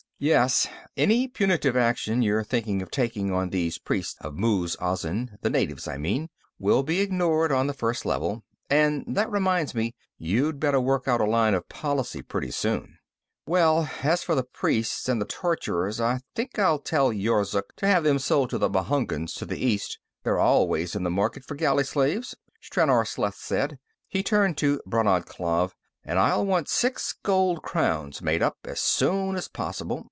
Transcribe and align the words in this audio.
"Yes. 0.23 0.67
Any 0.95 1.27
punitive 1.27 1.75
action 1.75 2.21
you're 2.21 2.43
thinking 2.43 2.79
about 2.79 2.91
taking 2.91 3.33
on 3.33 3.49
these 3.49 3.79
priests 3.79 4.17
of 4.21 4.35
Muz 4.35 4.75
Azin 4.79 5.39
the 5.41 5.49
natives, 5.49 5.87
I 5.87 5.97
mean 5.97 6.29
will 6.59 6.83
be 6.83 7.01
ignored 7.01 7.51
on 7.51 7.65
the 7.65 7.73
First 7.73 8.05
Level. 8.05 8.43
And 8.69 9.03
that 9.07 9.31
reminds 9.31 9.73
me: 9.73 9.95
you'd 10.19 10.59
better 10.59 10.79
work 10.79 11.07
out 11.07 11.21
a 11.21 11.25
line 11.25 11.55
of 11.55 11.67
policy, 11.69 12.21
pretty 12.21 12.51
soon." 12.51 12.99
"Well, 13.47 13.89
as 14.03 14.21
for 14.21 14.35
the 14.35 14.43
priests 14.43 15.09
and 15.09 15.19
the 15.19 15.25
torturers, 15.25 15.99
I 15.99 16.19
think 16.35 16.59
I'll 16.59 16.77
tell 16.77 17.09
Yorzuk 17.11 17.75
to 17.77 17.87
have 17.87 18.03
them 18.03 18.19
sold 18.19 18.51
to 18.51 18.59
the 18.59 18.69
Bhunguns, 18.69 19.33
to 19.39 19.45
the 19.47 19.57
east. 19.65 19.97
They're 20.21 20.37
always 20.37 20.95
in 20.95 21.01
the 21.01 21.09
market 21.09 21.45
for 21.45 21.55
galley 21.55 21.83
slaves," 21.83 22.35
Stranor 22.61 23.07
Sleth 23.07 23.39
said. 23.39 23.79
He 24.07 24.21
turned 24.21 24.55
to 24.59 24.81
Brannad 24.85 25.25
Klav. 25.25 25.71
"And 26.03 26.19
I'll 26.19 26.45
want 26.45 26.69
six 26.69 27.11
gold 27.23 27.63
crowns 27.63 28.21
made 28.21 28.43
up, 28.43 28.59
as 28.65 28.79
soon 28.79 29.35
as 29.35 29.47
possible. 29.47 29.99